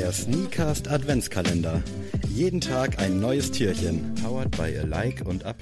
[0.00, 1.82] Der Sneakast Adventskalender.
[2.26, 4.14] Jeden Tag ein neues Türchen.
[4.14, 5.54] Powered by Alike und A+.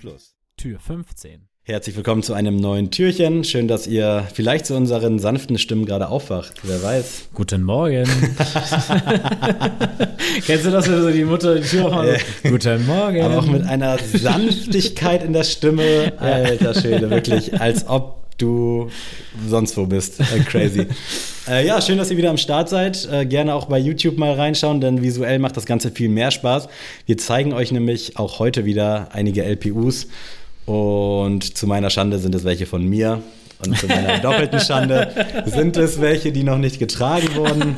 [0.56, 1.48] Tür 15.
[1.70, 3.44] Herzlich willkommen zu einem neuen Türchen.
[3.44, 6.54] Schön, dass ihr vielleicht zu unseren sanften Stimmen gerade aufwacht.
[6.62, 7.28] Wer weiß.
[7.34, 8.04] Guten Morgen.
[10.46, 12.24] Kennst du das, wenn so die Mutter die Tür aufmacht?
[12.42, 12.48] Äh.
[12.48, 13.20] Guten Morgen.
[13.20, 16.14] Aber auch mit einer Sanftigkeit in der Stimme.
[16.18, 17.60] Alter Schwede, wirklich.
[17.60, 18.88] Als ob du
[19.46, 20.20] sonst wo bist.
[20.20, 20.86] Äh, crazy.
[21.50, 23.06] äh, ja, schön, dass ihr wieder am Start seid.
[23.12, 26.66] Äh, gerne auch bei YouTube mal reinschauen, denn visuell macht das Ganze viel mehr Spaß.
[27.04, 30.06] Wir zeigen euch nämlich auch heute wieder einige LPUs.
[30.68, 33.22] Und zu meiner Schande sind es welche von mir.
[33.64, 35.10] Und zu meiner doppelten Schande
[35.46, 37.74] sind es welche, die noch nicht getragen wurden.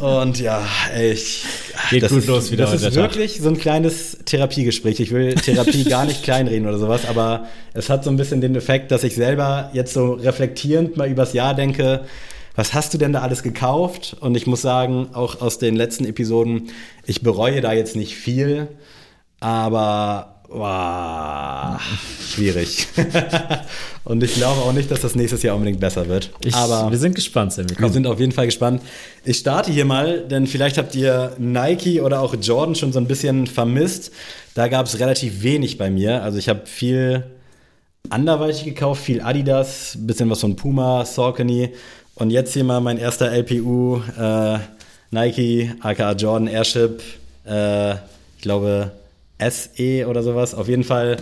[0.00, 0.66] Und ja,
[0.98, 1.44] ich.
[1.90, 2.94] Geht das gut ist, los wieder Das ist Tag.
[2.94, 4.98] wirklich so ein kleines Therapiegespräch.
[5.00, 8.56] Ich will Therapie gar nicht kleinreden oder sowas, aber es hat so ein bisschen den
[8.56, 12.00] Effekt, dass ich selber jetzt so reflektierend mal übers Jahr denke,
[12.56, 14.16] was hast du denn da alles gekauft?
[14.18, 16.70] Und ich muss sagen, auch aus den letzten Episoden,
[17.06, 18.66] ich bereue da jetzt nicht viel,
[19.38, 21.80] aber wow,
[22.28, 22.88] schwierig.
[24.04, 26.30] Und ich glaube auch nicht, dass das nächstes Jahr unbedingt besser wird.
[26.40, 27.70] ich, aber wir sind gespannt, Sammy.
[27.70, 27.92] wir Komm.
[27.92, 28.82] sind auf jeden Fall gespannt.
[29.24, 33.06] Ich starte hier mal, denn vielleicht habt ihr Nike oder auch Jordan schon so ein
[33.06, 34.12] bisschen vermisst.
[34.54, 36.22] Da gab es relativ wenig bei mir.
[36.22, 37.24] Also ich habe viel
[38.10, 41.70] anderweitig gekauft, viel Adidas, bisschen was von Puma, Saucony.
[42.14, 44.58] Und jetzt hier mal mein erster LPU, äh,
[45.10, 47.02] Nike, aka Jordan Airship,
[47.46, 48.92] äh, ich glaube
[49.38, 50.54] SE oder sowas.
[50.54, 51.16] Auf jeden Fall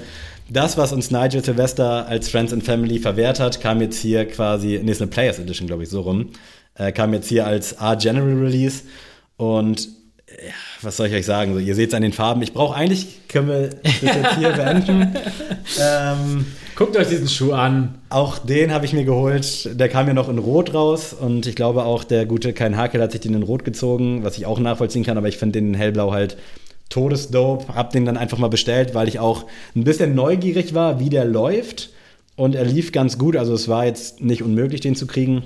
[0.48, 4.81] das, was uns Nigel Sylvester als Friends and Family verwehrt hat, kam jetzt hier quasi,
[4.83, 6.31] nee, ist eine Players Edition, glaube ich, so rum,
[6.77, 8.83] äh, kam jetzt hier als A-General Release.
[9.36, 9.89] Und
[10.28, 11.55] ja, was soll ich euch sagen?
[11.55, 12.42] So, ihr seht es an den Farben.
[12.42, 15.17] Ich brauche eigentlich, können wir das jetzt hier beenden.
[15.80, 17.97] Ähm, Guckt euch diesen Schuh an.
[18.08, 19.69] auch den habe ich mir geholt.
[19.80, 23.03] Der kam ja noch in Rot raus und ich glaube auch der gute Kein Hakel
[23.03, 25.70] hat sich den in Rot gezogen, was ich auch nachvollziehen kann, aber ich finde den
[25.70, 26.36] in Hellblau halt
[26.89, 27.74] todesdope.
[27.74, 31.24] Hab den dann einfach mal bestellt, weil ich auch ein bisschen neugierig war, wie der
[31.24, 31.91] läuft.
[32.36, 35.45] Und er lief ganz gut, also es war jetzt nicht unmöglich, den zu kriegen.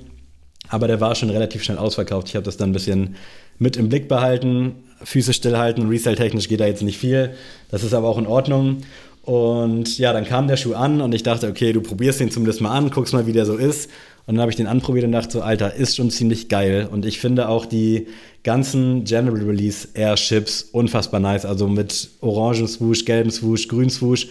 [0.69, 2.29] Aber der war schon relativ schnell ausverkauft.
[2.29, 3.17] Ich habe das dann ein bisschen
[3.59, 4.85] mit im Blick behalten.
[5.03, 7.35] Füße stillhalten, Resale-technisch geht da jetzt nicht viel.
[7.71, 8.79] Das ist aber auch in Ordnung.
[9.23, 12.61] Und ja, dann kam der Schuh an und ich dachte, okay, du probierst den zumindest
[12.61, 13.91] mal an, guckst mal, wie der so ist.
[14.31, 16.89] Und dann habe ich den anprobiert und dachte so, Alter, ist schon ziemlich geil.
[16.89, 18.07] Und ich finde auch die
[18.45, 21.45] ganzen General Release Airships unfassbar nice.
[21.45, 24.29] Also mit orangen Swoosh, gelben Swoosh, grün Swoosh,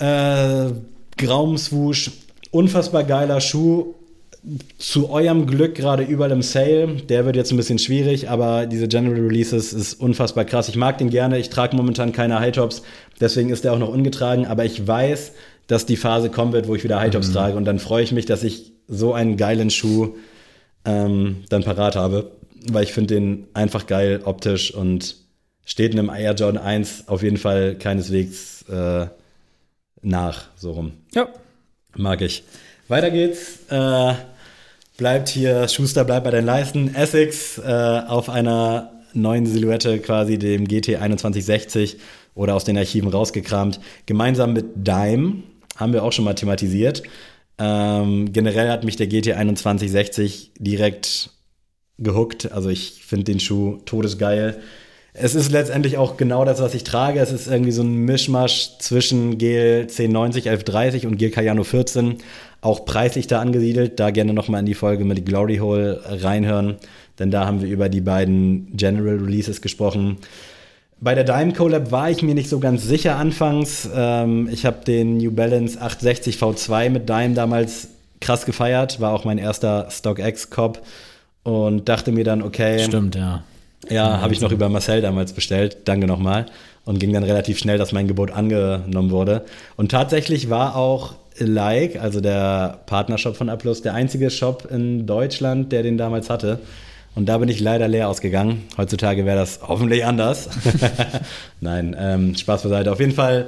[0.00, 0.72] äh,
[1.16, 2.10] grauem Swoosh.
[2.50, 3.94] Unfassbar geiler Schuh.
[4.78, 6.96] Zu eurem Glück gerade überall im Sale.
[7.08, 10.68] Der wird jetzt ein bisschen schwierig, aber diese General Releases ist unfassbar krass.
[10.68, 11.38] Ich mag den gerne.
[11.38, 12.82] Ich trage momentan keine High-Tops,
[13.20, 14.44] deswegen ist der auch noch ungetragen.
[14.46, 15.34] Aber ich weiß,
[15.68, 17.56] dass die Phase kommen wird, wo ich wieder High-Tops trage.
[17.56, 20.16] Und dann freue ich mich, dass ich so einen geilen Schuh
[20.84, 22.32] ähm, dann parat habe,
[22.70, 25.16] weil ich finde den einfach geil optisch und
[25.64, 29.06] steht einem Air Jordan 1 auf jeden Fall keineswegs äh,
[30.00, 30.92] nach, so rum.
[31.14, 31.28] Ja.
[31.94, 32.44] Mag ich.
[32.88, 33.58] Weiter geht's.
[33.68, 34.14] Äh,
[34.96, 36.94] bleibt hier, Schuster bleibt bei den Leisten.
[36.94, 37.62] Essex äh,
[38.06, 41.98] auf einer neuen Silhouette, quasi dem GT 2160
[42.34, 43.80] oder aus den Archiven rausgekramt.
[44.06, 45.42] Gemeinsam mit Dime
[45.78, 47.02] haben wir auch schon mal thematisiert.
[47.58, 51.30] Ähm, generell hat mich der GT 2160 direkt
[51.98, 52.52] gehuckt.
[52.52, 54.60] Also ich finde den Schuh todesgeil.
[55.14, 57.18] Es ist letztendlich auch genau das, was ich trage.
[57.18, 62.18] Es ist irgendwie so ein Mischmasch zwischen GL 1090 1130 und GL Cayano 14.
[62.60, 63.98] Auch preislich da angesiedelt.
[63.98, 66.76] Da gerne nochmal in die Folge mit Glory Hole reinhören,
[67.18, 70.18] denn da haben wir über die beiden General Releases gesprochen.
[71.00, 73.88] Bei der Dime Collab war ich mir nicht so ganz sicher anfangs.
[73.94, 77.88] Ähm, ich habe den New Balance 860 V2 mit Dime damals
[78.20, 80.82] krass gefeiert, war auch mein erster StockX Cop
[81.44, 83.44] und dachte mir dann, okay, Stimmt, ja.
[83.88, 85.78] ja, habe ich noch über Marcel damals bestellt.
[85.84, 86.46] Danke nochmal.
[86.84, 89.44] Und ging dann relativ schnell, dass mein Gebot angenommen wurde.
[89.76, 95.70] Und tatsächlich war auch Like, also der Partnershop von Aplus, der einzige Shop in Deutschland,
[95.70, 96.58] der den damals hatte.
[97.14, 98.64] Und da bin ich leider leer ausgegangen.
[98.76, 100.48] Heutzutage wäre das hoffentlich anders.
[101.60, 102.92] Nein, ähm, Spaß beiseite.
[102.92, 103.46] Auf jeden Fall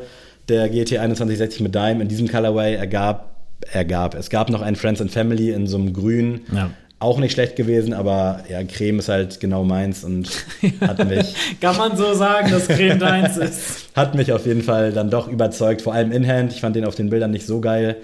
[0.48, 3.36] der GT 2160 mit Dime in diesem Colorway ergab,
[3.72, 4.14] ergab.
[4.14, 6.40] Es gab noch einen Friends and Family in so einem Grün.
[6.52, 6.70] Ja.
[6.98, 10.28] Auch nicht schlecht gewesen, aber ja, Creme ist halt genau meins und
[10.82, 13.88] hat mich, Kann man so sagen, dass Creme deins ist?
[13.96, 16.52] hat mich auf jeden Fall dann doch überzeugt, vor allem in-hand.
[16.52, 17.96] Ich fand den auf den Bildern nicht so geil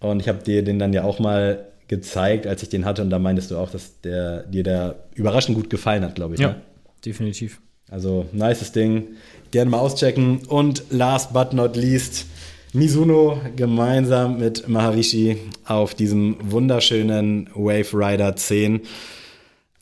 [0.00, 3.10] und ich habe dir den dann ja auch mal gezeigt, als ich den hatte und
[3.10, 6.40] da meintest du auch, dass der dir der überraschend gut gefallen hat, glaube ich.
[6.40, 6.56] Ne?
[7.04, 7.60] definitiv.
[7.90, 9.08] Also, nices Ding.
[9.50, 10.46] Gerne mal auschecken.
[10.46, 12.24] Und last but not least,
[12.72, 15.36] Mizuno gemeinsam mit Maharishi
[15.66, 18.80] auf diesem wunderschönen Wave Rider 10.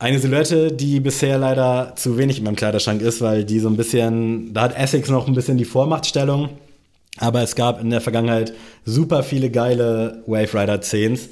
[0.01, 3.77] Eine Silhouette, die bisher leider zu wenig in meinem Kleiderschrank ist, weil die so ein
[3.77, 6.49] bisschen, da hat Essex noch ein bisschen die Vormachtstellung.
[7.19, 8.53] Aber es gab in der Vergangenheit
[8.85, 11.29] super viele geile Wave Rider 10s.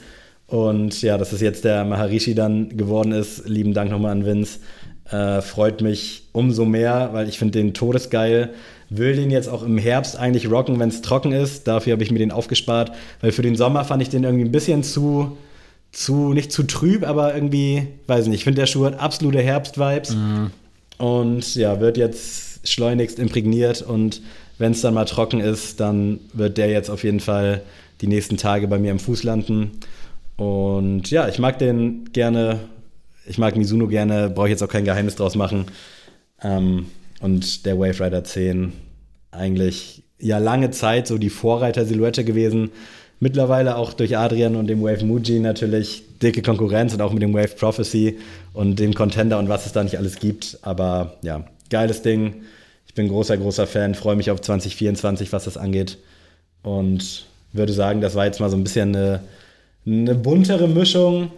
[0.49, 4.59] Und ja, dass es jetzt der Maharishi dann geworden ist, lieben Dank nochmal an Vince.
[5.11, 8.50] Äh, freut mich umso mehr, weil ich finde den todesgeil.
[8.91, 11.69] Will den jetzt auch im Herbst eigentlich rocken, wenn es trocken ist.
[11.69, 14.53] Dafür habe ich mir den aufgespart, weil für den Sommer fand ich den irgendwie ein
[14.53, 15.37] bisschen zu
[15.93, 20.15] zu, nicht zu trüb, aber irgendwie, weiß nicht, ich finde der Schuh hat absolute Herbst-Vibes
[20.15, 20.50] mhm.
[20.99, 24.21] und ja, wird jetzt schleunigst imprägniert und
[24.59, 27.62] wenn es dann mal trocken ist, dann wird der jetzt auf jeden Fall
[28.00, 29.73] die nächsten Tage bei mir im Fuß landen.
[30.38, 32.61] Und ja, ich mag den gerne,
[33.26, 35.67] ich mag Mizuno gerne, brauche ich jetzt auch kein Geheimnis draus machen.
[36.43, 36.87] Ähm,
[37.20, 38.73] und der Wave Rider 10
[39.32, 42.70] eigentlich ja lange Zeit so die Vorreiter-Silhouette gewesen
[43.20, 47.35] mittlerweile auch durch Adrian und dem Wave Muji natürlich dicke Konkurrenz und auch mit dem
[47.35, 48.19] Wave Prophecy
[48.52, 50.58] und dem Contender und was es da nicht alles gibt.
[50.62, 52.43] Aber ja, geiles Ding.
[52.87, 55.99] Ich bin großer, großer Fan, freue mich auf 2024, was das angeht.
[56.62, 59.20] Und würde sagen, das war jetzt mal so ein bisschen eine,
[59.88, 61.31] eine buntere Mischung,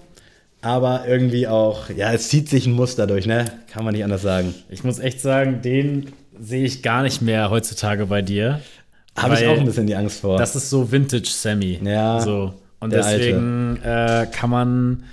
[0.60, 3.44] aber irgendwie auch, ja, es zieht sich ein Muster durch, ne?
[3.72, 4.54] Kann man nicht anders sagen.
[4.68, 8.60] Ich muss echt sagen, den sehe ich gar nicht mehr heutzutage bei dir.
[9.16, 10.38] Habe ich auch ein bisschen die Angst vor.
[10.38, 11.78] Das ist so Vintage Sammy.
[11.82, 12.20] Ja.
[12.20, 12.54] So.
[12.80, 15.04] Und deswegen äh, kann man,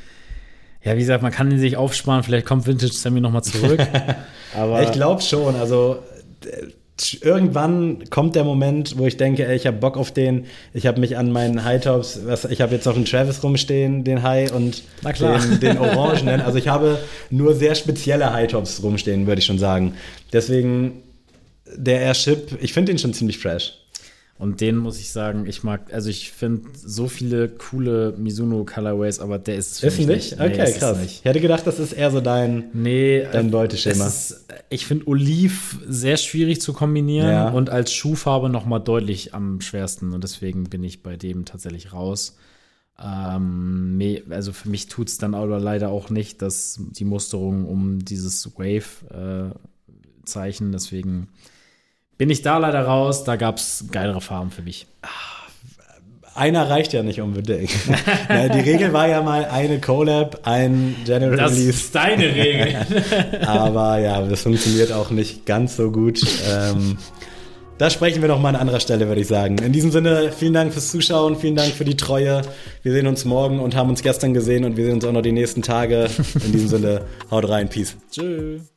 [0.83, 2.23] ja, wie gesagt, man kann ihn sich aufsparen.
[2.23, 3.79] Vielleicht kommt Vintage Sammy nochmal zurück.
[4.55, 5.55] Aber ich glaube schon.
[5.55, 5.99] Also
[7.21, 10.45] irgendwann kommt der Moment, wo ich denke, ey, ich habe Bock auf den.
[10.73, 14.51] Ich habe mich an meinen High-Tops, ich habe jetzt noch einen Travis rumstehen, den High
[14.51, 16.41] und den, den Orangenen.
[16.47, 16.99] Also ich habe
[17.29, 19.95] nur sehr spezielle High-Tops rumstehen, würde ich schon sagen.
[20.31, 21.03] Deswegen
[21.75, 23.73] der Airship, ich finde den schon ziemlich fresh.
[24.39, 29.19] Und den muss ich sagen, ich mag, also ich finde so viele coole Mizuno Colorways,
[29.19, 30.33] aber der ist es ist nicht.
[30.33, 30.99] Okay, nee, krass.
[30.99, 31.19] Nicht.
[31.19, 34.05] Ich hätte gedacht, das ist eher so dein, nee, dein Beuteschema.
[34.05, 37.49] Ist, ich finde Oliv sehr schwierig zu kombinieren ja.
[37.49, 40.13] und als Schuhfarbe noch mal deutlich am schwersten.
[40.13, 42.37] Und deswegen bin ich bei dem tatsächlich raus.
[43.03, 43.99] Ähm,
[44.29, 48.55] also für mich tut es dann aber leider auch nicht, dass die Musterung um dieses
[48.55, 51.29] Wave-Zeichen, äh, deswegen
[52.17, 53.23] bin ich da leider raus.
[53.23, 54.87] Da gab es geilere Farben für mich.
[56.35, 57.71] Einer reicht ja nicht unbedingt.
[58.29, 61.67] ja, die Regel war ja mal eine Collab, ein General das Release.
[61.67, 62.75] Das ist deine Regel.
[63.47, 66.21] Aber ja, das funktioniert auch nicht ganz so gut.
[66.47, 66.99] Ähm,
[67.79, 69.57] da sprechen wir noch mal an anderer Stelle, würde ich sagen.
[69.59, 72.43] In diesem Sinne, vielen Dank fürs Zuschauen, vielen Dank für die Treue.
[72.83, 75.23] Wir sehen uns morgen und haben uns gestern gesehen und wir sehen uns auch noch
[75.23, 76.07] die nächsten Tage.
[76.45, 77.95] In diesem Sinne, haut rein, Peace.
[78.11, 78.76] Tschüss.